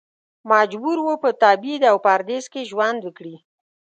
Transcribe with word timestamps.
مجبور 0.51 0.97
و 1.01 1.07
په 1.23 1.29
تبعید 1.41 1.81
او 1.91 1.97
پردیس 2.05 2.45
کې 2.53 2.61
ژوند 2.69 2.99
وکړي. 3.03 3.35